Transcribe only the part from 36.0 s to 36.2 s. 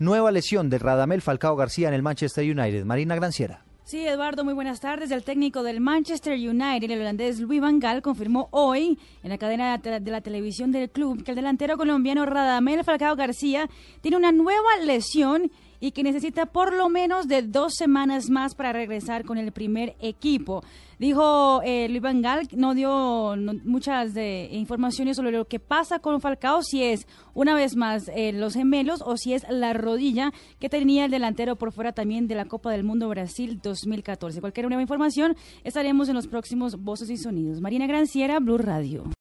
en